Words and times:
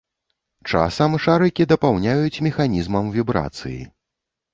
Часам 0.69 1.11
шарыкі 1.25 1.67
дапаўняюць 1.73 2.41
механізмам 2.47 3.11
вібрацыі. 3.19 3.77